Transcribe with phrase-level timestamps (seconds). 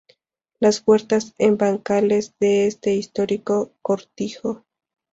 [0.59, 4.65] Las huertas en bancales de este histórico cortijo